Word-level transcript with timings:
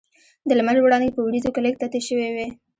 د 0.47 0.49
لمر 0.57 0.75
وړانګې 0.81 1.15
په 1.15 1.21
وریځو 1.23 1.53
کې 1.53 1.61
لږ 1.65 1.75
تتې 1.81 1.99
شوې 2.07 2.29
وې. 2.35 2.47